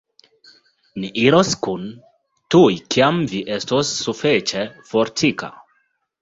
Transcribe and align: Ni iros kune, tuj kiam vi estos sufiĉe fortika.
Ni 1.01 1.09
iros 1.23 1.51
kune, 1.67 1.89
tuj 2.55 2.71
kiam 2.95 3.19
vi 3.35 3.43
estos 3.59 3.93
sufiĉe 4.07 4.65
fortika. 4.91 5.53